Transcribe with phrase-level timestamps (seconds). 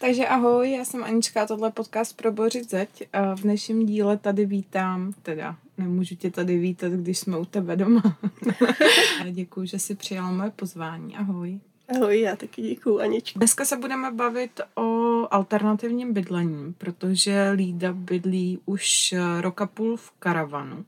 [0.00, 3.08] Takže ahoj, já jsem Anička, tohle podcast pro Bořit zeď.
[3.34, 8.18] V dnešním díle tady vítám, teda nemůžu tě tady vítat, když jsme u tebe doma.
[9.30, 11.16] děkuji, že jsi přijala moje pozvání.
[11.16, 11.60] Ahoj.
[11.96, 13.38] Ahoj, já taky děkuji, Anička.
[13.38, 20.84] Dneska se budeme bavit o alternativním bydlení, protože Lída bydlí už roka půl v karavanu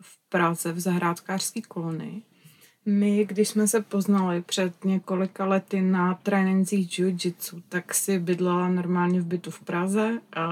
[0.00, 2.22] v Praze v zahrádkářské kolonii.
[2.88, 9.20] My, když jsme se poznali před několika lety na trénincích jiu-jitsu, tak si bydlela normálně
[9.20, 10.20] v bytu v Praze.
[10.36, 10.46] A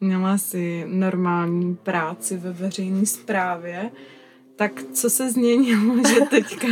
[0.00, 3.90] měla si normální práci ve veřejné správě.
[4.56, 6.66] Tak co se změnilo, že teďka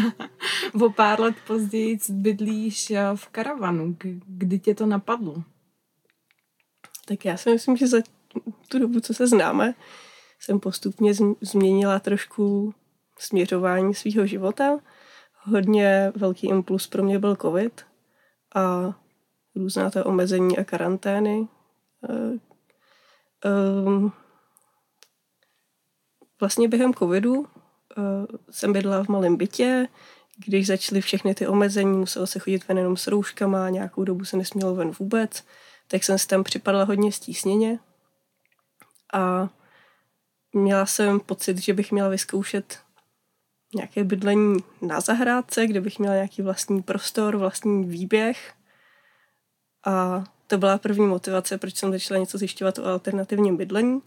[0.80, 3.96] o pár let později bydlíš v karavanu?
[4.26, 5.42] Kdy tě to napadlo?
[7.06, 7.98] Tak já si myslím, že za
[8.68, 9.74] tu dobu, co se známe,
[10.38, 12.74] jsem postupně změnila trošku
[13.20, 14.78] směřování svého života.
[15.42, 17.86] Hodně velký impuls pro mě byl covid
[18.54, 18.94] a
[19.54, 21.48] různá ta omezení a karantény.
[23.84, 24.12] Um,
[26.40, 27.46] vlastně během covidu uh,
[28.50, 29.88] jsem bydla v malém bytě,
[30.46, 34.36] když začaly všechny ty omezení, muselo se chodit ven jenom s rouškama, nějakou dobu se
[34.36, 35.44] nesmělo ven vůbec,
[35.88, 37.78] tak jsem si tam připadla hodně stísněně
[39.12, 39.48] a
[40.52, 42.78] měla jsem pocit, že bych měla vyzkoušet
[43.74, 48.52] nějaké bydlení na zahrádce, kde bych měla nějaký vlastní prostor, vlastní výběh.
[49.86, 54.00] A to byla první motivace, proč jsem začala něco zjišťovat o alternativním bydlení,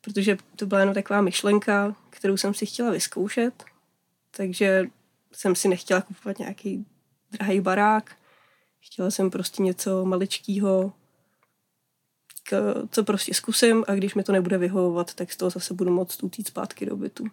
[0.00, 3.64] protože to byla jenom taková myšlenka, kterou jsem si chtěla vyzkoušet,
[4.30, 4.86] takže
[5.32, 6.86] jsem si nechtěla kupovat nějaký
[7.30, 8.16] drahý barák,
[8.80, 10.92] chtěla jsem prostě něco maličkého,
[12.90, 16.22] co prostě zkusím a když mi to nebude vyhovovat, tak z toho zase budu moct
[16.22, 17.24] utít zpátky do bytu.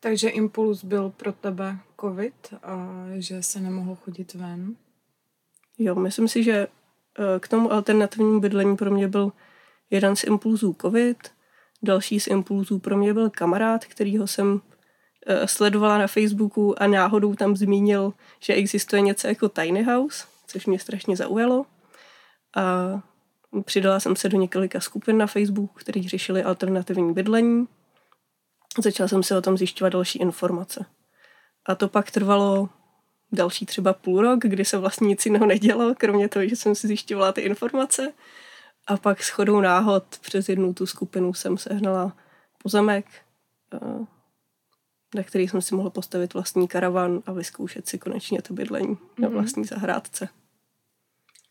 [0.00, 4.76] Takže impuls byl pro tebe covid a že se nemohl chodit ven?
[5.78, 9.32] Jo, myslím si, že eh, k tomu alternativnímu bydlení pro mě byl
[9.90, 11.16] jeden z impulzů covid,
[11.82, 14.60] další z impulzů pro mě byl kamarád, kterýho jsem
[15.26, 20.66] eh, sledovala na Facebooku a náhodou tam zmínil, že existuje něco jako tiny house, což
[20.66, 21.66] mě strašně zaujalo.
[22.56, 22.92] A
[23.64, 27.66] přidala jsem se do několika skupin na Facebooku, které řešili alternativní bydlení
[28.78, 30.86] Začala jsem si o tom zjišťovat další informace.
[31.66, 32.68] A to pak trvalo
[33.32, 36.86] další třeba půl rok, kdy se vlastně nic jiného nedělo, kromě toho, že jsem si
[36.86, 38.12] zjišťovala ty informace.
[38.86, 42.16] A pak s chodou náhod přes jednu tu skupinu jsem sehnala
[42.62, 43.06] pozemek,
[43.74, 44.06] eh,
[45.14, 49.18] na který jsem si mohla postavit vlastní karavan a vyzkoušet si konečně to bydlení mm-hmm.
[49.18, 49.36] na mhm.
[49.36, 50.28] vlastní zahrádce.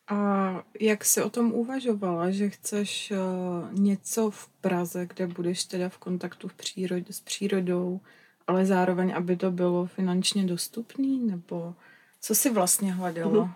[0.09, 5.89] A jak jsi o tom uvažovala, že chceš uh, něco v Praze, kde budeš teda
[5.89, 7.99] v kontaktu v přírodě, s přírodou,
[8.47, 11.75] ale zároveň, aby to bylo finančně dostupný, nebo
[12.21, 13.31] co jsi vlastně hledala?
[13.31, 13.53] Mm-hmm.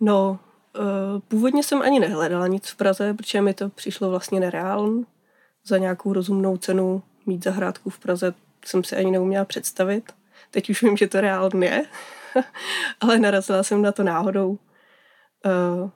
[0.00, 0.38] No,
[0.78, 5.04] uh, původně jsem ani nehledala nic v Praze, protože mi to přišlo vlastně nereálné.
[5.64, 8.34] Za nějakou rozumnou cenu mít zahrádku v Praze
[8.64, 10.12] jsem si ani neuměla představit.
[10.50, 11.84] Teď už vím, že to reálně je,
[13.00, 14.58] ale narazila jsem na to náhodou
[15.46, 15.90] Uh,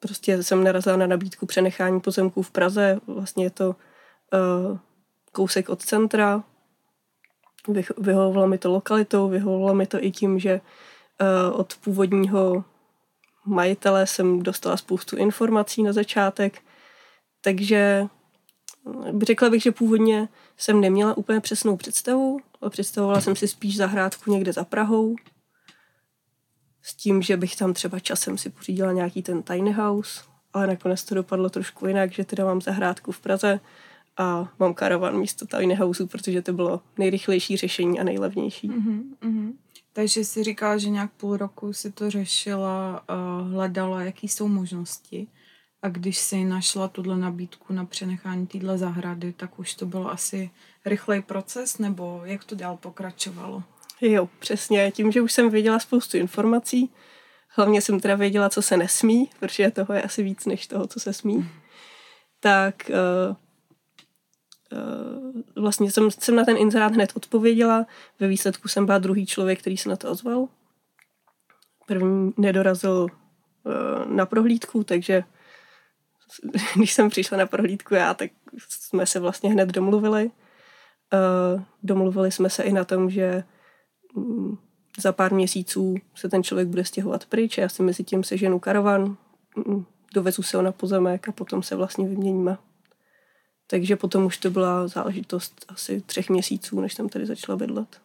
[0.00, 3.00] prostě jsem narazila na nabídku přenechání pozemků v Praze.
[3.06, 4.78] Vlastně je to uh,
[5.32, 6.44] kousek od centra.
[7.98, 10.60] vyhovovalo mi to lokalitou, vyhovovalo mi to i tím, že
[11.20, 12.64] uh, od původního
[13.46, 16.62] majitele jsem dostala spoustu informací na začátek,
[17.40, 18.06] takže
[19.22, 24.52] řekla bych, že původně jsem neměla úplně přesnou představu, představovala jsem si spíš zahrádku někde
[24.52, 25.16] za Prahou,
[26.82, 30.20] s tím, že bych tam třeba časem si pořídila nějaký ten tiny house,
[30.52, 33.60] ale nakonec to dopadlo trošku jinak, že teda mám zahrádku v Praze
[34.16, 38.70] a mám karavan místo tiny houseu, protože to bylo nejrychlejší řešení a nejlevnější.
[38.70, 39.52] Mm-hmm, mm-hmm.
[39.92, 45.26] Takže si říkala, že nějak půl roku si to řešila, uh, hledala, jaký jsou možnosti.
[45.82, 50.50] A když si našla tuhle nabídku na přenechání téhle zahrady, tak už to bylo asi
[50.84, 53.62] rychlej proces, nebo jak to dál pokračovalo?
[54.00, 54.90] Jo, přesně.
[54.90, 56.90] Tím, že už jsem věděla spoustu informací,
[57.48, 61.00] hlavně jsem teda věděla, co se nesmí, protože toho je asi víc než toho, co
[61.00, 61.48] se smí,
[62.40, 63.36] tak uh,
[64.78, 67.86] uh, vlastně jsem, jsem na ten inzerát hned odpověděla.
[68.20, 70.48] Ve výsledku jsem byla druhý člověk, který se na to ozval.
[71.86, 73.06] První nedorazil
[73.64, 75.24] uh, na prohlídku, takže
[76.76, 78.30] když jsem přišla na prohlídku já, tak
[78.68, 80.30] jsme se vlastně hned domluvili.
[81.54, 83.44] Uh, domluvili jsme se i na tom, že
[84.98, 89.16] za pár měsíců se ten člověk bude stěhovat pryč, já si mezi tím seženu karavan,
[89.56, 89.84] mm,
[90.14, 92.58] dovezu se ho na pozemek a potom se vlastně vyměníme.
[93.66, 98.00] Takže potom už to byla záležitost asi třech měsíců, než jsem tady začala bydlet.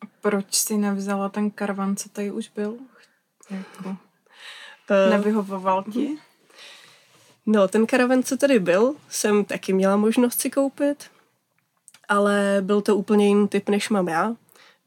[0.00, 2.76] A proč si nevzala ten karavan, co tady už byl?
[3.50, 3.88] Jako...
[3.88, 6.18] Uh, Nevyhovoval ti?
[7.46, 11.10] No, ten karavan, co tady byl, jsem taky měla možnost si koupit,
[12.08, 14.36] ale byl to úplně jiný typ, než mám já.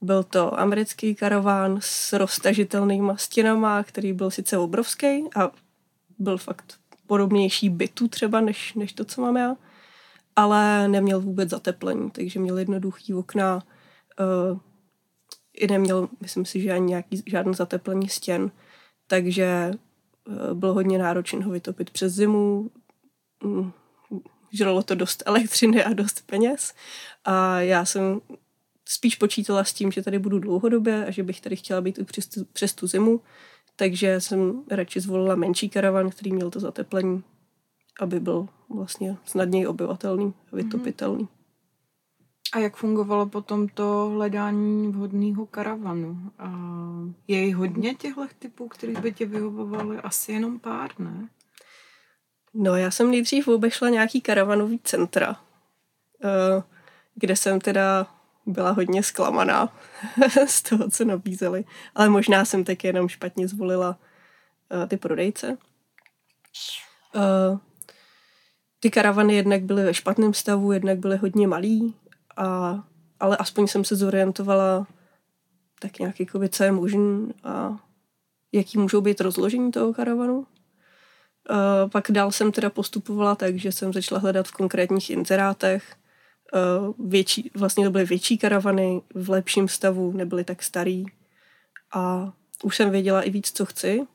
[0.01, 5.51] Byl to americký karaván s roztažitelnýma stěnama, který byl sice obrovský a
[6.19, 9.55] byl fakt podobnější bytu třeba, než, než to, co mám já,
[10.35, 13.63] ale neměl vůbec zateplení, takže měl jednoduchý okna,
[14.19, 14.59] uh,
[15.53, 18.51] i neměl, myslím si, že ani nějaký, žádný zateplení stěn,
[19.07, 19.71] takže
[20.27, 22.71] uh, byl hodně náročný ho vytopit přes zimu,
[23.43, 23.73] um,
[24.51, 26.73] žralo to dost elektřiny a dost peněz.
[27.25, 28.21] A já jsem
[28.85, 32.03] spíš počítala s tím, že tady budu dlouhodobě a že bych tady chtěla být i
[32.03, 33.21] přes tu, přes tu zimu,
[33.75, 37.23] takže jsem radši zvolila menší karavan, který měl to zateplení,
[37.99, 41.27] aby byl vlastně snadněji obyvatelný, vytopitelný.
[42.53, 46.31] A jak fungovalo potom to hledání vhodného karavanu?
[46.39, 46.51] A
[47.27, 49.97] je jich hodně těchto typů, kterých by tě vyhovovaly?
[49.97, 51.29] Asi jenom pár, ne?
[52.53, 55.35] No, já jsem nejdřív obešla nějaký karavanový centra,
[56.23, 56.63] eh,
[57.15, 58.14] kde jsem teda
[58.45, 59.73] byla hodně zklamaná
[60.47, 61.65] z toho, co nabízeli.
[61.95, 65.57] Ale možná jsem tak jenom špatně zvolila uh, ty prodejce.
[67.15, 67.59] Uh,
[68.79, 71.95] ty karavany jednak byly ve špatném stavu, jednak byly hodně malý,
[72.37, 72.83] a,
[73.19, 74.87] ale aspoň jsem se zorientovala
[75.79, 77.77] tak nějak, jakoby, co je možné a
[78.51, 80.37] jaký můžou být rozložení toho karavanu.
[80.37, 80.45] Uh,
[81.91, 85.95] pak dál jsem teda postupovala tak, že jsem začala hledat v konkrétních inzerátech,
[86.99, 91.05] větší, vlastně to byly větší karavany v lepším stavu, nebyly tak starý
[91.93, 92.33] a
[92.63, 94.07] už jsem věděla i víc, co chci.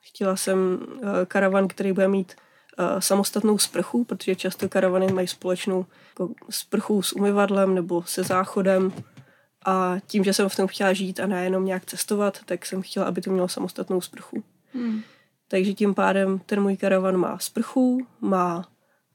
[0.00, 2.32] Chtěla jsem eh, karavan, který bude mít
[2.78, 8.92] eh, samostatnou sprchu, protože často karavany mají společnou jako sprchu s umyvadlem nebo se záchodem
[9.66, 13.06] a tím, že jsem v tom chtěla žít a nejenom nějak cestovat, tak jsem chtěla,
[13.06, 14.44] aby to mělo samostatnou sprchu.
[14.72, 15.00] Hmm.
[15.48, 18.56] Takže tím pádem ten můj karavan má sprchu, má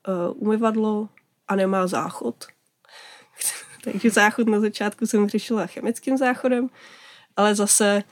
[0.07, 1.09] uh, umyvadlo,
[1.51, 2.45] a nemá záchod.
[3.83, 6.69] Takže záchod na začátku jsem řešila chemickým záchodem,
[7.35, 8.03] ale zase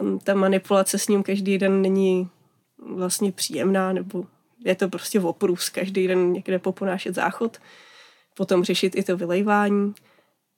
[0.00, 2.30] mm, ta manipulace s ním každý den není
[2.78, 4.26] vlastně příjemná, nebo
[4.64, 7.58] je to prostě oprus každý den někde poponášet záchod,
[8.36, 9.94] potom řešit i to vylejvání.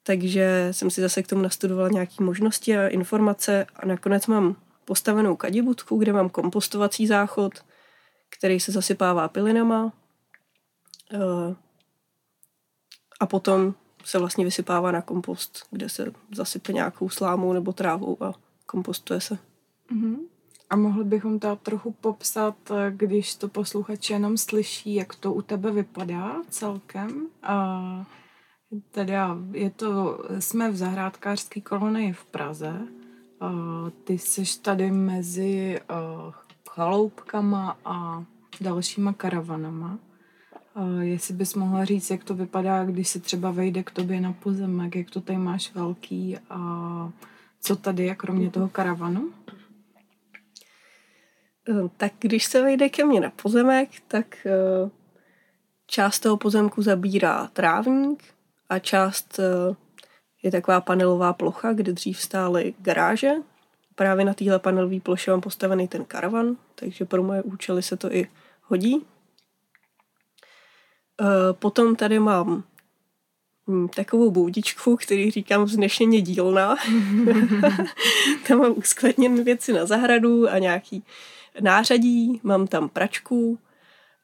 [0.02, 5.36] Takže jsem si zase k tomu nastudovala nějaké možnosti a informace a nakonec mám postavenou
[5.36, 7.52] kadibutku, kde mám kompostovací záchod,
[8.38, 9.92] který se zasypává pilinama.
[13.16, 13.74] Eh, a potom
[14.04, 18.34] se vlastně vysypává na kompost, kde se zasype nějakou slámou nebo trávou a
[18.66, 19.38] kompostuje se.
[19.92, 20.16] Mm-hmm.
[20.70, 22.56] A mohli bychom to trochu popsat,
[22.90, 27.26] když to posluchač jenom slyší, jak to u tebe vypadá celkem.
[27.42, 28.06] A
[28.90, 32.80] teda je to, jsme v zahrádkářské kolonii v Praze.
[33.40, 33.52] A
[34.04, 35.80] ty jsi tady mezi
[36.76, 38.24] chaloupkama a
[38.60, 39.98] dalšíma karavanama.
[41.00, 44.96] Jestli bys mohla říct, jak to vypadá, když se třeba vejde k tobě na pozemek,
[44.96, 47.12] jak to tady máš velký a
[47.60, 49.32] co tady je kromě toho karavanu?
[51.68, 54.90] Eh, tak když se vejde ke mně na pozemek, tak eh,
[55.86, 58.24] část toho pozemku zabírá trávník
[58.68, 59.76] a část eh,
[60.42, 63.32] je taková panelová plocha, kde dřív stály garáže.
[63.94, 68.12] Právě na téhle panelové ploše mám postavený ten karavan, takže pro moje účely se to
[68.12, 68.26] i
[68.62, 69.06] hodí.
[71.20, 72.64] Eh, potom tady mám
[73.68, 76.76] hm, takovou boudičku, který říkám vznešeně dílna.
[78.48, 81.04] tam mám uskladněné věci na zahradu a nějaký
[81.60, 83.58] nářadí, mám tam pračku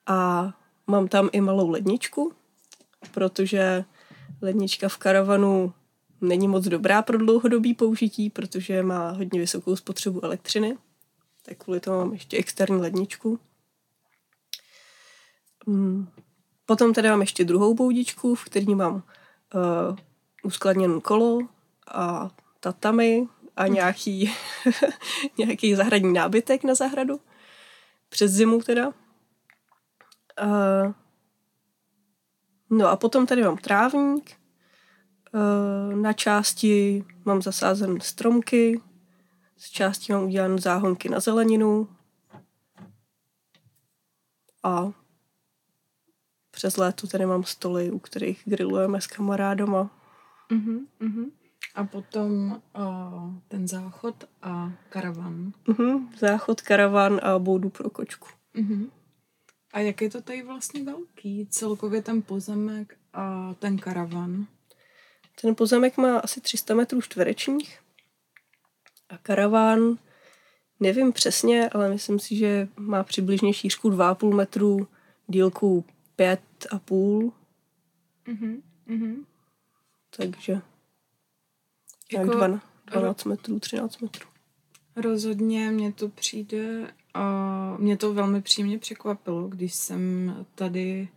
[0.06, 0.50] a
[0.86, 2.32] mám tam i malou ledničku,
[3.10, 3.84] protože
[4.42, 5.72] lednička v karavanu
[6.20, 10.76] není moc dobrá pro dlouhodobý použití, protože má hodně vysokou spotřebu elektřiny.
[11.42, 13.38] Tak kvůli tomu mám ještě externí ledničku.
[16.62, 19.02] Hm, Potom tady mám ještě druhou boudičku, v který mám uh,
[20.42, 21.38] uskladněné kolo
[21.88, 23.74] a tatami a hmm.
[23.74, 24.34] nějaký,
[25.38, 27.20] nějaký zahradní nábytek na zahradu.
[28.08, 28.88] Přes zimu teda.
[28.88, 28.94] Uh,
[32.70, 34.36] no a potom tady mám trávník.
[35.34, 38.80] Uh, na části mám zasázen stromky,
[39.56, 41.88] z části mám udělané záhonky na zeleninu
[44.62, 44.92] a
[46.62, 49.90] přes léto tady mám stoly, u kterých grillujeme s kamarádama.
[50.50, 51.30] Uh-huh, uh-huh.
[51.74, 55.52] A potom uh, ten záchod a karavan.
[55.68, 58.28] Uh-huh, záchod, karavan a boudu pro kočku.
[58.54, 58.90] Uh-huh.
[59.72, 61.46] A jak je to tady vlastně velký?
[61.50, 64.46] Celkově ten pozemek a ten karavan?
[65.40, 67.78] Ten pozemek má asi 300 metrů čtverečních
[69.08, 69.98] a karaván
[70.80, 74.88] Nevím přesně, ale myslím si, že má přibližně šířku 2,5 metru,
[75.26, 75.84] dílku
[76.22, 77.32] 5,5.
[78.26, 78.62] Mhm.
[78.86, 79.24] Mhm.
[80.16, 80.52] Takže
[82.12, 84.28] Jako- jako, 12, 12 metrů, 13 metrů.
[84.96, 91.08] Rozhodně mě to přijde, uh, mě to velmi příjemně překvapilo, když jsem tady,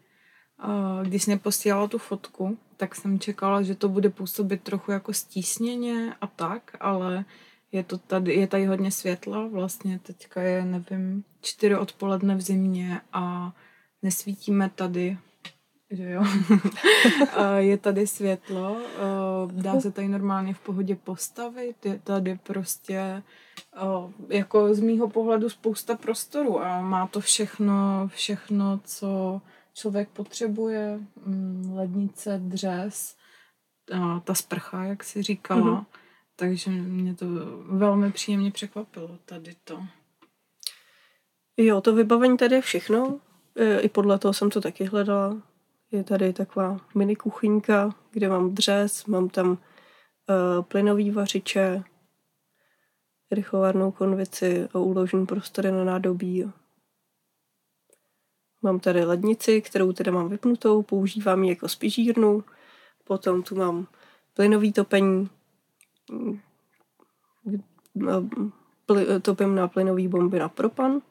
[1.03, 6.15] když jsem posílala tu fotku, tak jsem čekala, že to bude působit trochu jako stísněně
[6.21, 7.25] a tak, ale
[7.71, 13.01] je to tady, je tady hodně světla, vlastně teďka je, nevím, čtyři odpoledne v zimě
[13.13, 13.53] a
[14.01, 15.17] nesvítíme tady,
[15.91, 16.23] že jo.
[17.37, 23.23] A je tady světlo, uh, dá se tady normálně v pohodě postavit, je tady prostě
[23.83, 29.41] uh, jako z mýho pohledu spousta prostoru a má to všechno, všechno, co
[29.73, 33.15] člověk potřebuje, mm, lednice, dřez,
[34.01, 35.85] a ta sprcha, jak si říkala, Mhm.
[36.35, 37.25] takže mě to
[37.65, 39.83] velmi příjemně překvapilo tady to.
[41.57, 43.19] Jo, to vybavení tady je všechno.
[43.55, 45.41] E, I podle toho jsem to taky hledala.
[45.91, 49.57] Je tady taková mini kuchyňka, kde mám dřez, mám tam uh,
[50.61, 51.83] plynový vařiče,
[53.31, 56.51] rychlovarnou konvici a uložen prostory na nádobí.
[58.61, 62.43] Mám tady lednici, kterou teda mám vypnutou, používám ji jako spižírnu.
[63.03, 63.87] Potom tu mám
[64.33, 65.29] plynový topení,
[66.11, 66.39] mm,
[68.09, 68.29] a
[68.85, 71.01] pli- topím na plynový bomby na propan.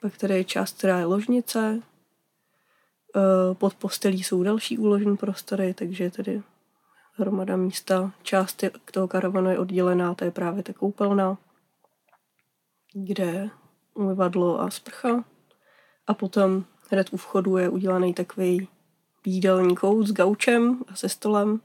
[0.00, 1.82] Pak tady je část, která je ložnice.
[3.16, 6.42] Eh, Pod postelí jsou další úložní prostory, takže je tady
[7.12, 8.12] hromada místa.
[8.22, 11.38] Část toho karavanu je oddělená, to je právě ta koupelna,
[12.92, 13.50] kde je
[13.94, 15.24] umyvadlo a sprcha.
[16.06, 18.68] A potom hned u vchodu je udělaný takový
[19.24, 21.60] jídelní kout s gaučem a se stolem.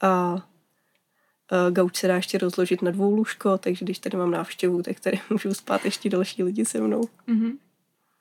[0.00, 0.42] A
[1.70, 5.20] gauč se dá ještě rozložit na dvou lůžko, takže když tady mám návštěvu, tak tady
[5.30, 7.08] můžou spát ještě další lidi se mnou.
[7.26, 7.58] Mhm.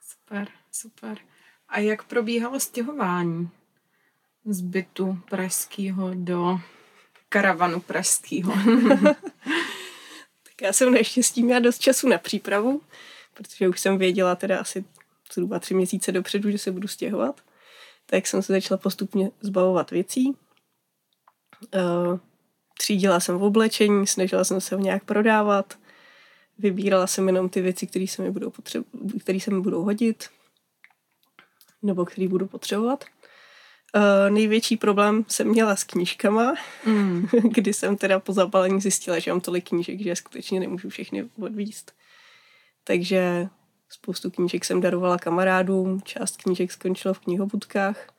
[0.02, 1.18] Super, super.
[1.70, 3.50] A jak probíhalo stěhování
[4.46, 6.60] z bytu pražského do
[7.30, 8.54] karavanu pražského?
[10.58, 12.82] Tak já jsem naštěstí měla dost času na přípravu,
[13.34, 14.86] protože už jsem věděla teda asi
[15.34, 17.42] zhruba tři měsíce dopředu, že se budu stěhovat.
[18.06, 20.38] Tak jsem se začala postupně zbavovat věcí.
[21.76, 22.20] Uh,
[22.78, 25.78] třídila jsem v oblečení, snažila jsem se ho nějak prodávat.
[26.58, 30.30] Vybírala jsem jenom ty věci, které se mi budou, potřeb- které se mi budou hodit
[31.82, 33.06] nebo které budu potřebovat.
[33.96, 36.56] Uh, největší problém jsem měla s knížkama,
[36.86, 37.28] mm.
[37.52, 41.92] kdy jsem teda po zabalení zjistila, že mám tolik knížek, že skutečně nemůžu všechny odvíst.
[42.84, 43.48] Takže
[43.90, 48.10] spoustu knížek jsem darovala kamarádům, část knížek skončila v knihobudkách.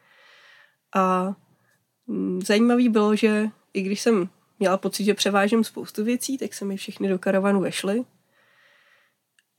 [0.94, 1.34] A
[2.06, 6.64] mm, zajímavý bylo, že i když jsem měla pocit, že převážím spoustu věcí, tak se
[6.64, 8.04] mi všechny do karavanu vešly.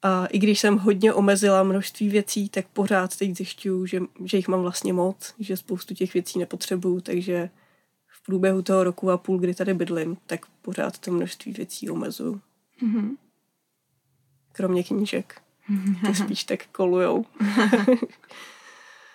[0.02, 4.48] A i když jsem hodně omezila množství věcí, tak pořád teď zjišťuju, že, že jich
[4.48, 7.50] mám vlastně moc, že spoustu těch věcí nepotřebuju, takže
[8.08, 12.42] v průběhu toho roku a půl, kdy tady bydlím, tak pořád to množství věcí omezuju.
[12.82, 13.18] Mhm.
[14.52, 15.42] Kromě knížek.
[16.06, 17.26] Ty spíš tak kolujou.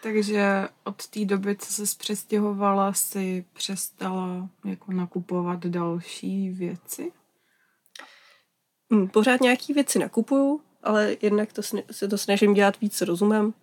[0.04, 7.12] Takže od té doby, co se přestěhovala, si přestala jako nakupovat další věci?
[8.92, 13.54] Hm, Pořád nějaký věci nakupuju, ale jednak to se to snažím dělat víc rozumem.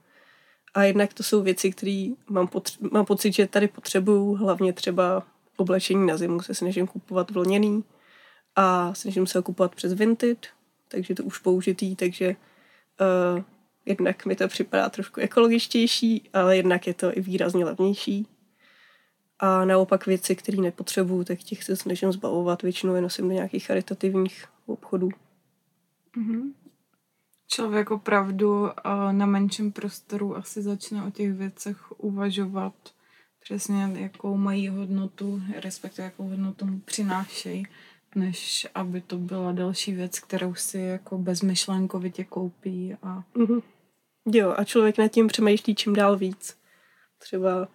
[0.74, 5.24] A jednak to jsou věci, které mám, potř- mám pocit, že tady potřebuju, hlavně třeba
[5.58, 7.84] oblečení na zimu se snažím kupovat vlněný
[8.56, 10.48] a snažím se ho kupovat přes Vinted,
[10.88, 12.36] takže to už použitý, takže
[13.36, 13.44] uh,
[13.86, 18.28] jednak mi to připadá trošku ekologičtější, ale jednak je to i výrazně levnější.
[19.40, 22.62] A naopak věci, které nepotřebuju, tak těch se snažím zbavovat.
[22.62, 25.10] Většinou je nosím do nějakých charitativních obchodů.
[26.16, 26.54] Mhm.
[27.48, 28.74] Člověk opravdu eh,
[29.14, 32.74] na menším prostoru asi začne o těch věcech uvažovat
[33.40, 37.68] přesně, jakou mají hodnotu, respektive jakou hodnotu mu přinášejí,
[38.16, 43.62] než aby to byla další věc, kterou si jako bezmyšlenkovitě koupí a Mhm.
[44.26, 46.58] Jo, a člověk nad tím přemýšlí čím dál víc.
[47.18, 47.68] Třeba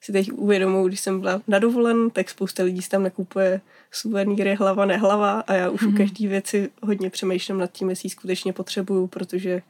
[0.00, 3.60] si teď uvědomuji, když jsem byla na dovolen, tak spousta lidí si tam nakupuje
[3.90, 5.94] suvenýry hlava nehlava a já už Mhm.
[5.94, 9.62] u každé věci hodně přemýšlím nad tím, jestli ji skutečně potřebuju, protože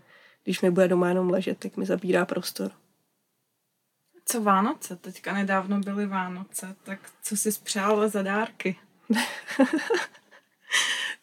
[0.45, 2.71] když mi bude doma jenom ležet, tak mi zabírá prostor.
[4.27, 4.97] Co Vánoce?
[4.97, 8.77] Teďka nedávno byly Vánoce, tak co si spřála za dárky?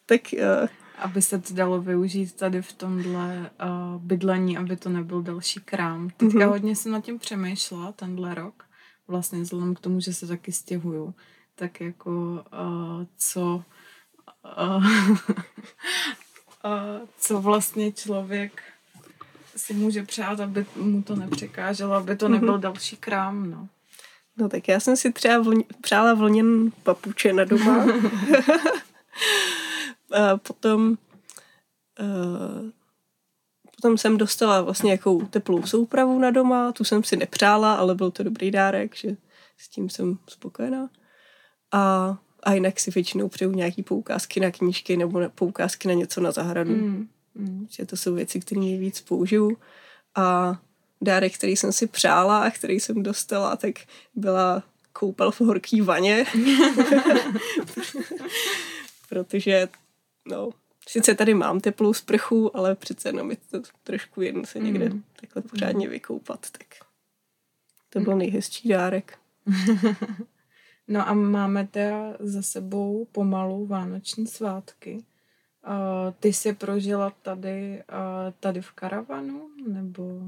[0.05, 5.21] Tak uh, Aby se to dalo využít tady v tomhle uh, bydlení, aby to nebyl
[5.21, 6.09] další krám.
[6.17, 6.49] Teďka Mhm.
[6.49, 8.65] hodně jsem nad tím přemýšlela tenhle rok,
[9.07, 11.13] vlastně vzhledem k tomu, že se taky stěhuju,
[11.55, 13.63] tak jako uh, co
[14.57, 14.85] uh,
[17.17, 18.63] co vlastně člověk
[19.55, 22.59] si může přát, aby mu to nepřekáželo, aby to nebyl mm-hmm.
[22.61, 23.67] další krám, no.
[24.41, 27.85] No tak já jsem si třeba vlň, přála vlněn papuče na doma.
[30.11, 30.97] a potom
[31.99, 32.69] uh,
[33.75, 38.11] potom jsem dostala vlastně jakou teplou soupravu na doma, tu jsem si nepřála, ale byl
[38.11, 39.15] to dobrý dárek, že
[39.57, 40.89] s tím jsem spokojená.
[41.71, 46.31] A, a jinak si většinou přeju nějaký poukázky na knížky nebo poukázky na něco na
[46.31, 46.71] zahradu.
[46.71, 47.07] Mm.
[47.35, 47.67] Mm.
[47.69, 49.57] Že to jsou věci, které nejvíc použiju.
[50.15, 50.57] A
[51.01, 53.75] dárek, který jsem si přála a který jsem dostala, tak
[54.15, 56.25] byla koupel v horký vaně.
[59.09, 59.67] Protože,
[60.27, 60.49] no,
[60.87, 65.03] sice tady mám teplou sprchu, ale přece jenom je to trošku jen se někde mm.
[65.19, 66.65] takhle pořádně vykoupat, tak
[67.89, 69.17] to byl nejhezčí dárek.
[70.87, 75.03] no a máme teda za sebou pomalu vánoční svátky.
[75.67, 80.21] Uh, ty jsi prožila tady, uh, tady v karavanu, nebo...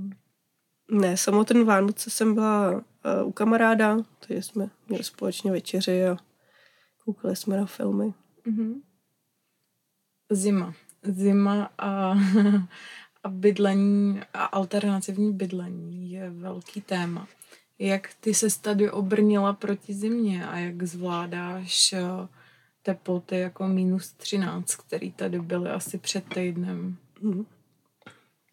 [0.94, 2.82] Ne, samotný Vánoce jsem byla uh,
[3.26, 6.18] u kamaráda, takže jsme měli společně večeři a
[7.06, 8.14] koukali jsme na filmy.
[8.48, 8.82] Mm-hmm.
[10.32, 10.74] Zima.
[11.04, 12.14] Zima a,
[13.24, 17.28] a bydlení a alternativní bydlení je velký téma.
[17.80, 22.28] Jak ty se tady obrnila proti zimě a jak zvládáš uh,
[22.82, 26.98] teploty jako minus 13, který tady byly asi před týdnem?
[27.22, 27.46] Mm.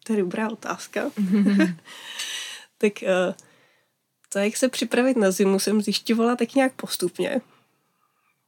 [0.03, 1.01] To je dobrá otázka.
[2.77, 3.33] tak uh,
[4.29, 7.41] to, jak se připravit na zimu, jsem zjišťovala tak nějak postupně.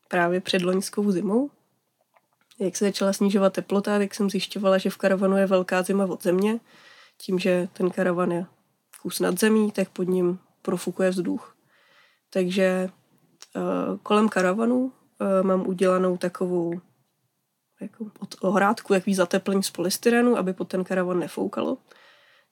[0.07, 1.49] Právě před loňskou zimou.
[2.59, 6.23] Jak se začala snižovat teplota, tak jsem zjišťovala, že v karavanu je velká zima od
[6.23, 6.59] země.
[7.17, 8.45] Tím, že ten karavan je
[9.01, 11.55] kus nad zemí, tak pod ním profukuje vzduch.
[12.29, 12.89] Takže
[13.55, 14.91] uh, kolem karavanu uh,
[15.41, 16.81] mám udělanou takovou
[17.83, 21.77] jako od ohrádku, jaký zateplení z polystyrenu, aby pod ten karavan nefoukalo.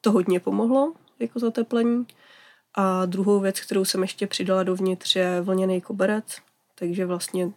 [0.02, 2.08] To hodně pomohlo jako zateplení.
[2.75, 6.38] A druhou věc, kterou jsem ještě přidala dovnitř, je vlněný koberec,
[6.75, 7.51] takže vlastně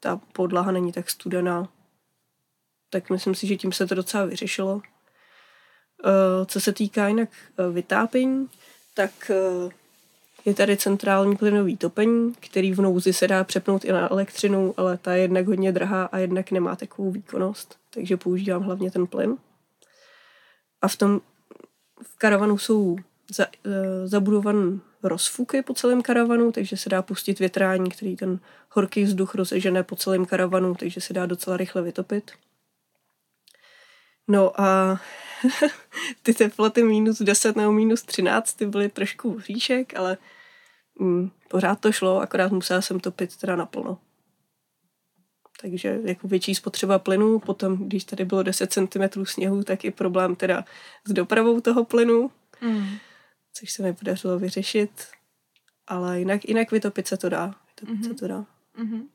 [0.00, 1.68] ta podlaha není tak studená.
[2.90, 4.82] Tak myslím si, že tím se to docela vyřešilo.
[6.04, 8.48] Eh, co se týká jinak eh, vytápění,
[8.94, 9.70] tak eh,
[10.44, 14.98] je tady centrální plynový topení, který v nouzi se dá přepnout i na elektřinu, ale
[14.98, 19.36] ta je jednak hodně drahá a jednak nemá takovou výkonnost, takže používám hlavně ten plyn.
[20.82, 21.20] A v tom
[22.02, 22.96] v karavanu jsou
[23.30, 23.72] za, uh,
[24.04, 28.38] zabudované rozfuky po celém karavanu, takže se dá pustit větrání, který ten
[28.70, 32.30] horký vzduch rozežene po celém karavanu, takže se dá docela rychle vytopit.
[34.30, 35.00] No a
[36.22, 40.18] ty teploty minus 10 nebo minus 13 ty byly trošku hříšek, ale
[40.98, 43.98] mm, pořád to šlo, akorát musela jsem topit teda naplno.
[45.60, 50.36] Takže jako větší spotřeba plynu, potom když tady bylo 10 cm sněhu, tak i problém
[50.36, 50.64] teda
[51.04, 52.86] s dopravou toho plynu, mm.
[53.52, 55.06] což se mi podařilo vyřešit,
[55.86, 57.54] ale jinak, jinak vytopit se to dá.
[57.68, 58.08] Vytopit mm-hmm.
[58.08, 58.46] se to dá.
[58.78, 59.06] Mm-hmm.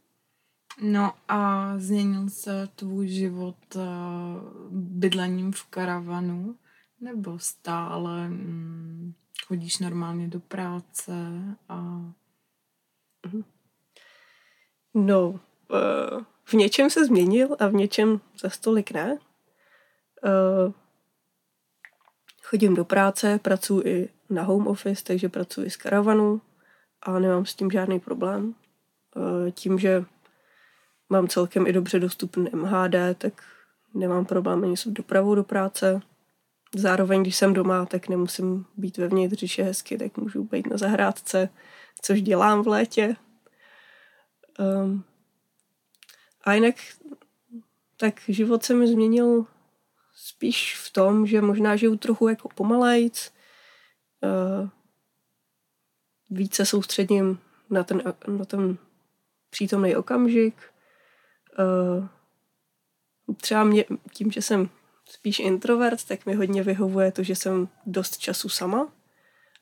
[0.82, 3.82] No a změnil se tvůj život uh,
[4.72, 6.56] bydlením v karavanu?
[7.02, 9.14] Nebo stále mm,
[9.48, 11.14] chodíš normálně do práce
[11.70, 11.76] a...
[13.26, 13.44] Mhm.
[14.94, 15.40] No, uh,
[16.44, 19.18] v něčem se změnil a v něčem za stolik ne.
[20.24, 20.74] Uh,
[22.44, 26.42] chodím do práce, pracuji i na home office, takže pracuji z karavanu
[27.02, 28.56] a nemám s tím žádný problém.
[29.52, 30.06] Tím, že
[31.10, 33.44] mám celkem i dobře dostupný MHD, tak
[33.94, 36.02] nemám problém ani s dopravou do práce.
[36.76, 40.78] Zároveň, když jsem doma, tak nemusím být vevnitř, když je hezky, tak můžu být na
[40.78, 41.50] zahrádce,
[42.02, 43.16] což dělám v létě.
[44.60, 45.04] Um,
[46.44, 46.76] a jinak
[47.98, 49.46] tak život se mi změnil
[50.16, 53.34] spíš v tom, že možná žiju trochu jako pomalejc,
[54.22, 54.70] uh,
[56.30, 57.40] více soustředím
[57.70, 58.78] na ten, na ten
[59.50, 60.56] přítomný okamžik,
[61.60, 62.08] uh,
[63.42, 64.70] třeba mě, tím, že jsem
[65.06, 68.94] spíš introvert, tak mi hodně vyhovuje to, že jsem dost času sama.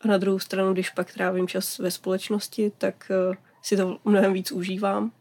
[0.02, 4.34] A na druhou stranu, když pak trávím čas ve společnosti, tak uh, si to mnohem
[4.34, 5.12] víc užívám.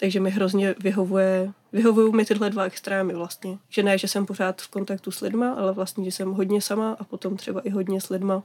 [0.00, 3.58] Takže mi hrozně vyhovuje, vyhovují mi tyhle dva extrémy vlastně.
[3.68, 6.92] Že ne, že jsem pořád v kontaktu s lidma, ale vlastně, že jsem hodně sama
[6.92, 8.42] a potom třeba i hodně s lidma.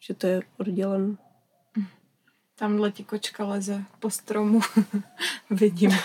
[0.00, 1.18] Že to je oddělen.
[2.60, 4.60] Tamhle ti kočka leze po stromu.
[5.50, 5.90] Vidím.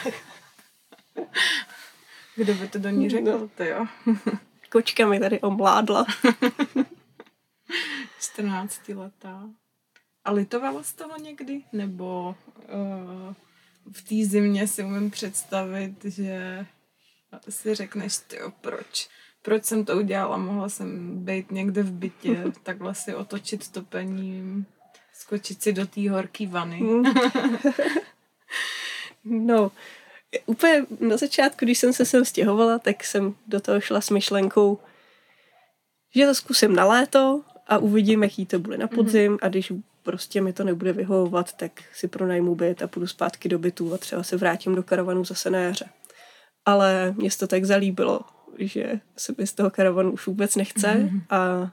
[2.36, 3.48] Kdo by to do ní řekl, no.
[3.48, 3.86] ty jo?
[4.72, 6.06] Kočka mi tady omládla.
[8.22, 9.50] 14 letá.
[10.26, 11.64] A litovala z toho někdy?
[11.74, 13.34] Nebo uh,
[13.92, 16.66] v té zimě si umím představit, že
[17.50, 19.10] si řekneš, ty proč?
[19.42, 20.38] Proč jsem to udělala?
[20.38, 24.66] Mohla jsem být někde v bytě, takhle si otočit topením,
[25.20, 26.82] skočit si do té horké vany.
[26.82, 27.04] Mm.
[29.24, 29.72] no,
[30.46, 34.80] úplně na začátku, když jsem se sem stěhovala, tak jsem do toho šla s myšlenkou,
[36.16, 39.46] že to zkusím na léto a uvidím, jaký to bude na podzim mm-hmm.
[39.46, 39.72] a když
[40.04, 43.98] prostě mi to nebude vyhovovat, tak si pronajmu byt a půjdu zpátky do bytu a
[43.98, 45.90] třeba se vrátím do karavanu zase na jaře.
[46.66, 48.22] Ale mě to tak zalíbilo,
[48.60, 51.22] že se mi z toho karavanu už vůbec nechce mm-hmm.
[51.30, 51.72] a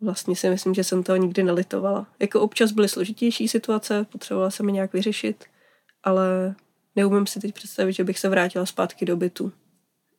[0.00, 2.06] vlastně si myslím, že jsem toho nikdy nelitovala.
[2.20, 5.44] Jako občas byly složitější situace, potřebovala jsem je nějak vyřešit,
[6.04, 6.54] ale
[6.96, 9.52] neumím si teď představit, že bych se vrátila zpátky do bytu.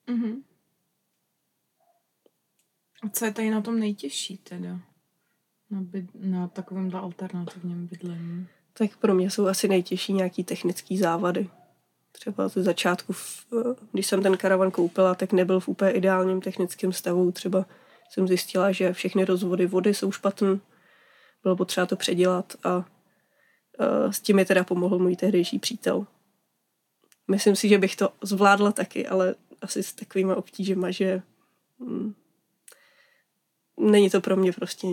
[0.07, 0.41] Mm-hmm.
[3.03, 4.79] A co je tady na tom nejtěžší teda?
[5.69, 8.47] Na, byd- na takovém alternativním bydlení?
[8.73, 11.49] Tak pro mě jsou asi nejtěžší nějaký technické závady.
[12.11, 13.13] Třeba ze začátku,
[13.91, 17.31] když jsem ten karavan koupila, tak nebyl v úplně ideálním technickém stavu.
[17.31, 17.65] Třeba
[18.09, 20.59] jsem zjistila, že všechny rozvody vody jsou špatné.
[21.43, 22.85] Bylo potřeba to předělat a
[24.09, 26.07] s tím mi teda pomohl můj tehdejší přítel.
[27.27, 31.21] Myslím si, že bych to zvládla taky, ale asi s takovými obtížema, že
[31.79, 32.13] hm,
[33.79, 34.87] není to pro mě prostě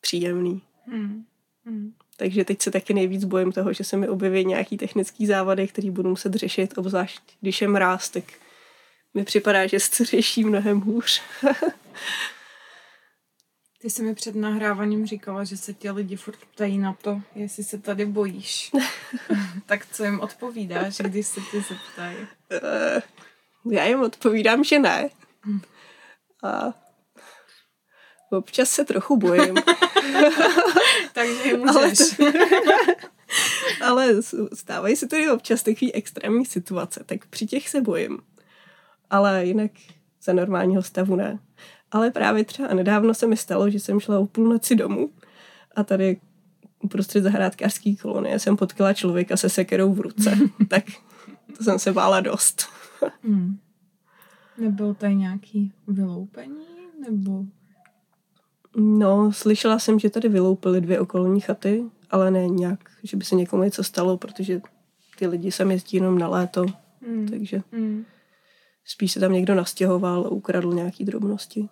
[0.00, 0.62] příjemný.
[0.86, 1.24] Hmm.
[1.64, 1.92] Hmm.
[2.16, 5.90] Takže teď se taky nejvíc bojím toho, že se mi objeví nějaký technický závady, který
[5.90, 8.24] budu muset řešit, obzvlášť když je mráz, tak
[9.18, 11.22] mi připadá, že se to řeší mnohem hůř.
[13.80, 17.64] Ty jsi mi před nahráváním říkala, že se tě lidi furt ptají na to, jestli
[17.64, 18.70] se tady bojíš.
[19.66, 22.16] tak co jim odpovídáš, když se ty zeptají?
[22.16, 25.08] Uh, já jim odpovídám, že ne.
[25.46, 25.60] Hm.
[26.44, 26.74] A
[28.30, 29.54] občas se trochu bojím.
[31.12, 31.98] Takže můžeš.
[33.80, 34.22] Ale, ale
[34.54, 38.18] stávají se tady občas takové extrémní situace, tak při těch se bojím.
[39.10, 39.70] Ale jinak
[40.22, 41.38] za normálního stavu ne.
[41.90, 45.10] Ale právě třeba nedávno se mi stalo, že jsem šla o půlnoci domů
[45.76, 46.20] a tady
[46.82, 50.38] uprostřed zahrádkářské kolonie jsem potkala člověka se sekerou v ruce.
[50.68, 50.84] tak
[51.56, 52.66] to jsem se bála dost.
[53.24, 53.58] hmm.
[54.58, 56.66] Nebylo tady nějaký vyloupení?
[57.10, 57.44] Nebo
[58.76, 63.34] No, slyšela jsem, že tady vyloupily dvě okolní chaty, ale ne nějak, že by se
[63.34, 64.60] někomu něco stalo, protože
[65.18, 66.66] ty lidi sem jezdí jenom na léto,
[67.08, 67.28] mm.
[67.28, 68.04] takže mm.
[68.88, 71.68] Spíš se tam někdo nastěhoval a ukradl nějaký drobnosti.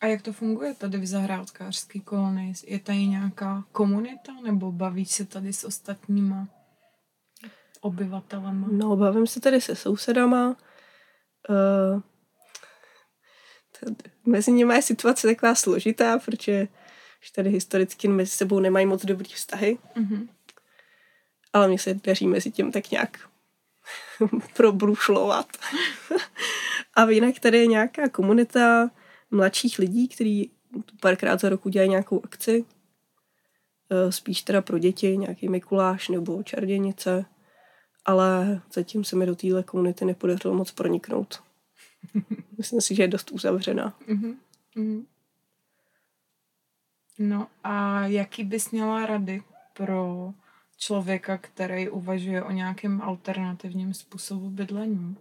[0.00, 2.52] A jak to funguje tady v zahrádkářské kolonii?
[2.66, 6.48] Je tady nějaká komunita nebo baví se tady s ostatníma
[7.80, 8.68] obyvatelema?
[8.70, 10.56] No, bavím se tady se sousedama.
[11.48, 12.02] Uh,
[14.26, 16.68] mezi nimi je situace taková složitá, protože
[17.22, 19.78] už tady historicky mezi sebou nemají moc dobrý vztahy.
[19.96, 20.28] Mm-hmm.
[21.52, 23.28] Ale mně se daří mezi tím tak nějak
[24.56, 25.46] probrušlovat.
[26.94, 28.90] a jinak tady je nějaká komunita
[29.30, 30.50] mladších lidí, kteří
[31.00, 32.64] párkrát za rok udělají nějakou akci.
[33.90, 37.24] E, spíš teda pro děti, nějaký Mikuláš nebo čarděnice.
[38.04, 41.42] Ale zatím se mi do téhle komunity nepodařilo moc proniknout.
[42.58, 43.98] Myslím si, že je dost uzavřená.
[44.08, 44.36] Mm-hmm.
[47.18, 50.32] No a jaký bys měla rady pro
[50.78, 55.16] člověka, který uvažuje o nějakém alternativním způsobu bydlení?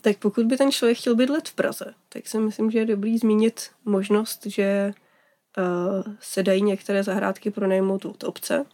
[0.00, 3.18] Tak pokud by ten člověk chtěl bydlet v Praze, tak si myslím, že je dobrý
[3.18, 4.94] zmínit možnost, že
[5.58, 8.66] uh, se dají některé zahrádky pronajmout od obce.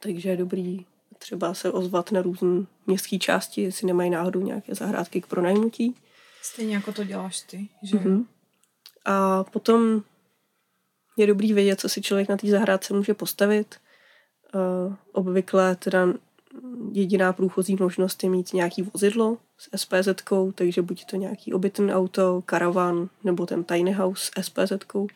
[0.00, 0.86] Takže je dobrý
[1.18, 5.94] třeba se ozvat na různé městské části, jestli nemají náhodou nějaké zahrádky k pronajmutí.
[6.42, 7.96] Stejně jako to děláš ty, že?
[7.96, 8.26] Mm-hmm.
[9.04, 10.02] A potom
[11.16, 13.76] je dobrý vědět, co si člověk na té zahrádce může postavit.
[14.54, 16.08] Uh, obvykle teda
[16.92, 20.08] jediná průchozí možnost je mít nějaký vozidlo s SPZ,
[20.54, 24.72] takže buď to nějaký obytný auto, karavan nebo ten tiny house s SPZ.
[24.94, 25.08] Uh,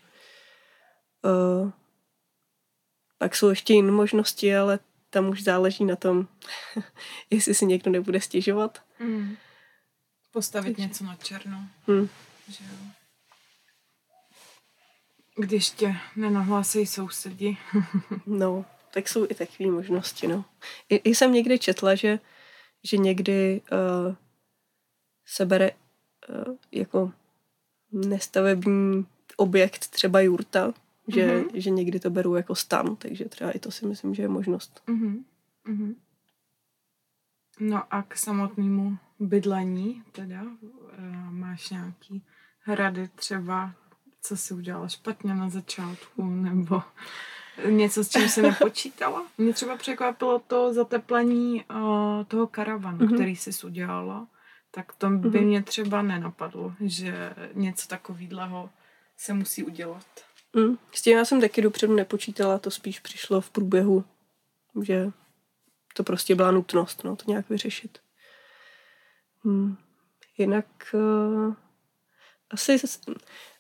[3.19, 4.79] pak jsou ještě jiné možnosti, ale
[5.11, 6.29] tam už záleží na tom,
[7.31, 8.83] jestli si někdo nebude stěžovat.
[9.01, 9.37] Mm.
[10.33, 10.89] Postavit Takže.
[10.89, 11.69] něco na černo.
[11.87, 12.09] Mm.
[12.49, 12.91] Že jo.
[15.37, 17.57] Když tě nenahlásí sousedi.
[18.27, 20.45] no, tak jsou i takové možnosti, no.
[20.89, 22.19] I, I jsem někdy četla, že,
[22.85, 24.15] že někdy uh,
[25.27, 27.13] se bere uh, jako
[27.93, 30.75] nestavební objekt, třeba jurta,
[31.09, 31.51] že, mm-hmm.
[31.55, 34.83] že někdy to beru jako stan, takže třeba i to si myslím, že je možnost.
[34.89, 35.25] Mm-hmm.
[35.67, 35.95] Mm-hmm.
[37.61, 42.23] No a k samotnému bydlení teda uh, máš nějaký
[42.59, 43.75] hrady třeba
[44.27, 46.83] co si udělala špatně na začátku, nebo
[47.69, 49.27] něco, s čím se nepočítala.
[49.39, 53.15] Mě třeba překvapilo to zateplení uh, toho karavanu, mm-hmm.
[53.15, 54.27] který jsi udělala.
[54.71, 55.45] Tak to by mm-hmm.
[55.45, 58.71] mě třeba nenapadlo, že něco takového
[59.17, 60.07] se musí udělat.
[60.53, 60.79] Mm.
[60.93, 64.05] S tím já jsem taky dopředu nepočítala, to spíš přišlo v průběhu,
[64.83, 65.11] že
[65.95, 67.99] to prostě byla nutnost, no, to nějak vyřešit.
[69.45, 69.77] Hmm.
[70.39, 71.55] Jinak uh,
[72.51, 72.79] asi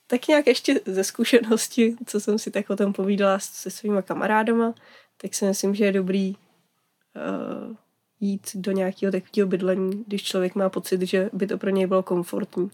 [0.07, 4.75] tak nějak ještě ze zkušenosti, co jsem si tak o tom povídala se svýma kamarádama,
[5.21, 7.77] tak si myslím, že je dobrý uh,
[8.21, 12.03] jít do nějakého takového bydlení, když člověk má pocit, že by to pro něj bylo
[12.03, 12.71] komfortní.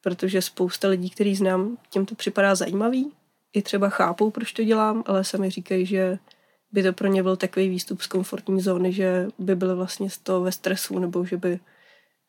[0.00, 3.12] Protože spousta lidí, který znám, těm to připadá zajímavý,
[3.52, 6.18] i třeba chápou, proč to dělám, ale sami říkají, že
[6.72, 10.18] by to pro ně byl takový výstup z komfortní zóny, že by byly vlastně z
[10.18, 11.60] toho ve stresu, nebo že by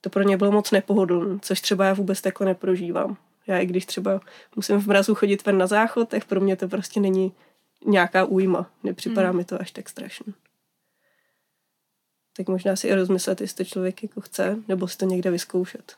[0.01, 3.17] to pro ně bylo moc nepohodlné, což třeba já vůbec takhle neprožívám.
[3.47, 4.21] Já i když třeba
[4.55, 7.33] musím v mrazu chodit ven na záchod, tak pro mě to prostě není
[7.85, 8.71] nějaká újma.
[8.83, 9.37] Nepřipadá mm.
[9.37, 10.33] mi to až tak strašně.
[12.37, 15.95] Tak možná si i rozmyslet, jestli to člověk jako chce, nebo si to někde vyzkoušet.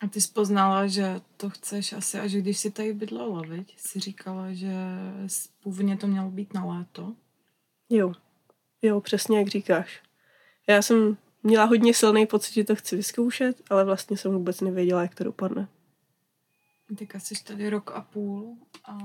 [0.00, 3.74] A ty spoznala, že to chceš asi až když si tady bydlela, viď?
[3.78, 4.72] Jsi říkala, že
[5.62, 7.14] původně to mělo být na léto.
[7.90, 8.12] Jo,
[8.82, 10.02] jo, přesně jak říkáš.
[10.66, 15.02] Já jsem měla hodně silný pocit, že to chci vyzkoušet, ale vlastně jsem vůbec nevěděla,
[15.02, 15.68] jak to dopadne.
[16.98, 18.56] Teďka jsi tady rok a půl
[18.88, 18.98] a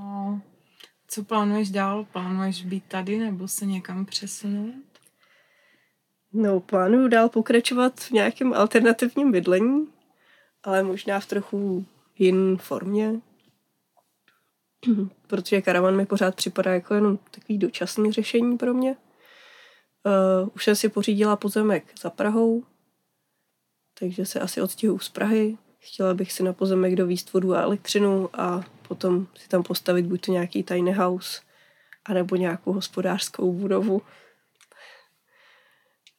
[1.08, 2.06] co plánuješ dál?
[2.06, 4.74] Plánuješ být tady nebo se někam přesunout?
[6.34, 9.88] No, plánuju dál pokračovat v nějakém alternativním bydlení,
[10.64, 11.86] ale možná v trochu
[12.18, 13.22] jiné formě,
[15.28, 18.96] protože karavan mi pořád připadá jako jenom takový dočasný řešení pro mě.
[20.06, 22.64] Uh, už jsem si pořídila pozemek za Prahou,
[24.00, 25.58] takže se asi odstěhuju z Prahy.
[25.80, 30.26] Chtěla bych si na pozemek dovíst vodu a elektřinu a potom si tam postavit buď
[30.26, 31.42] to nějaký tiny house,
[32.06, 34.02] anebo nějakou hospodářskou budovu,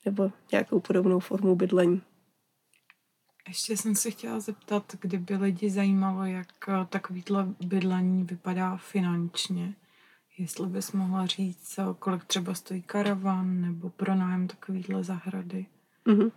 [0.04, 2.02] nebo nějakou podobnou formu bydlení.
[3.48, 9.74] Ještě jsem se chtěla zeptat, kdyby lidi zajímalo, jak eh, takovýhle bydlení vypadá finančně.
[10.40, 15.66] Jestli bys mohla říct, kolik třeba stojí karavan nebo pronájem takovýhle zahrady.
[16.06, 16.32] Mm-hmm.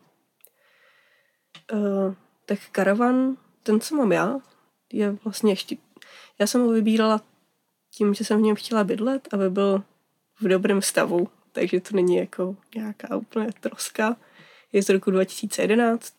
[1.73, 2.13] Uh,
[2.45, 4.39] tak karavan, ten, co mám já,
[4.93, 5.77] je vlastně ještě...
[6.39, 7.21] Já jsem ho vybírala
[7.91, 9.83] tím, že jsem v něm chtěla bydlet, aby byl
[10.41, 14.17] v dobrém stavu, takže to není jako nějaká úplně troska.
[14.71, 16.13] Je z roku 2011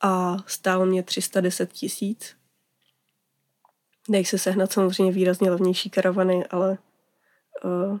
[0.00, 2.36] a stál mě 310 tisíc.
[4.08, 6.78] Dají se sehnat samozřejmě výrazně levnější karavany, ale
[7.64, 7.98] uh,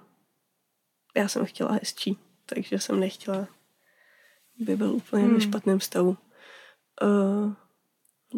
[1.16, 3.48] já jsem chtěla hezčí, takže jsem nechtěla,
[4.58, 5.34] by byl úplně hmm.
[5.34, 6.16] ve špatném stavu.
[7.02, 7.52] Uh,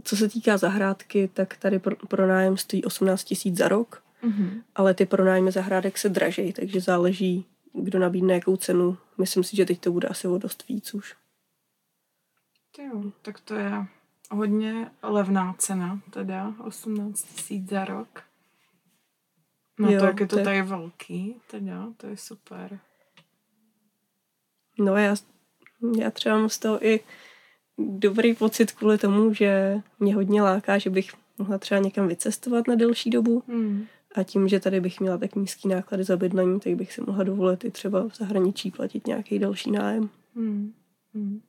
[0.03, 4.63] co se týká zahrádky, tak tady pro, pronájem stojí 18 tisíc za rok, mm-hmm.
[4.75, 8.99] ale ty pronájmy zahrádek se dražejí, takže záleží, kdo nabídne jakou cenu.
[9.19, 11.17] Myslím si, že teď to bude asi o dost víc už.
[12.79, 13.87] Jo, tak to je
[14.35, 18.23] hodně levná cena, teda 18 tisíc za rok.
[19.79, 22.79] No jo, to, jak je to, tady velký, teda, to je super.
[24.79, 25.17] No já,
[25.99, 27.01] já třeba mám z toho i
[27.79, 32.75] dobrý pocit kvůli tomu, že mě hodně láká, že bych mohla třeba někam vycestovat na
[32.75, 33.43] delší dobu.
[33.49, 33.87] Hmm.
[34.15, 37.25] A tím, že tady bych měla tak nízký náklady za bydlení, tak bych si mohla
[37.25, 40.11] dovolit i třeba v zahraničí platit nějaký další nájem.
[40.35, 40.73] Hmm.
[41.15, 41.41] Hmm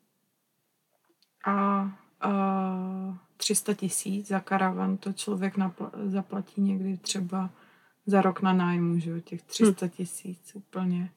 [1.46, 1.88] a,
[2.26, 7.50] a 300 tisíc za karavan to člověk napl- zaplatí někdy třeba
[8.06, 9.90] za rok na nájmu, že jo, těch 300 hm.
[9.90, 10.64] tisíc hmm.
[10.64, 11.10] úplně,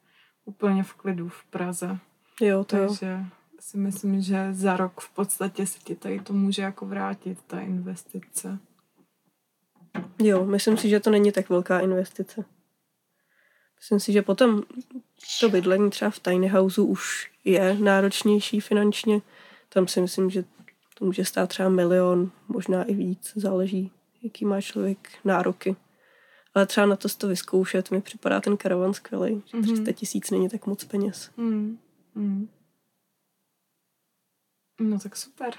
[0.44, 1.99] úplně v klidu v Praze.
[2.40, 3.25] Jo, to Takže jo.
[3.61, 7.61] si myslím, že za rok v podstatě se ti tady to může jako vrátit, ta
[7.61, 8.59] investice.
[10.18, 12.44] Jo, myslím si, že to není tak velká investice.
[13.81, 14.62] Myslím si, že potom
[15.40, 19.21] to bydlení třeba v tiny houseu už je náročnější finančně,
[19.68, 20.44] tam si myslím, že
[20.99, 23.91] to může stát třeba milion, možná i víc, záleží,
[24.23, 25.77] jaký má člověk nároky.
[26.55, 29.35] Ale třeba na to to vyzkoušet, mi připadá ten karavan skvělý.
[29.35, 29.63] Mm-hmm.
[29.63, 31.31] 300 tisíc není tak moc peněz.
[31.37, 31.79] Mm.
[32.15, 32.49] Mm.
[34.81, 35.55] No tak super.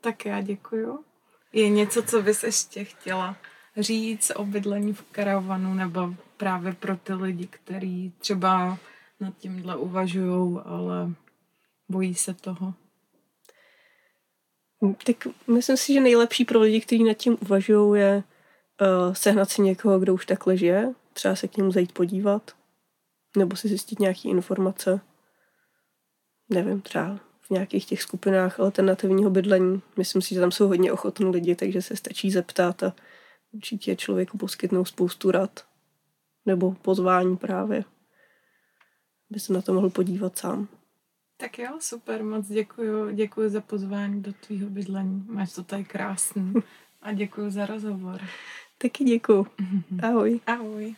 [0.00, 1.04] Tak já děkuju.
[1.52, 3.36] Je něco, co bys ještě chtěla
[3.76, 8.78] říct o bydlení v karavanu nebo právě pro ty lidi, kteří třeba
[9.20, 11.10] nad tímhle uvažují, ale
[11.88, 12.74] bojí se toho?
[15.04, 18.22] Tak myslím si, že nejlepší pro lidi, kteří nad tím uvažují, je
[18.80, 22.50] uh, sehnat si někoho, kdo už takhle žije, třeba se k němu zajít podívat,
[23.36, 25.00] nebo si zjistit nějaké informace,
[26.48, 29.82] nevím, třeba v nějakých těch skupinách alternativního bydlení.
[29.96, 32.94] Myslím si, že tam jsou hodně ochotní lidi, takže se stačí zeptat a
[33.52, 35.64] určitě člověku poskytnou spoustu rad
[36.46, 37.84] nebo pozvání právě,
[39.30, 40.68] by se na to mohl podívat sám.
[41.42, 45.24] Tak jo, super, moc děkuji, děkuji za pozvání do tvýho bydlení.
[45.28, 46.52] Máš to tady krásný.
[47.02, 48.20] A děkuji za rozhovor.
[48.78, 49.46] Taky děkuji.
[50.02, 50.40] Ahoj.
[50.46, 50.94] Ahoj.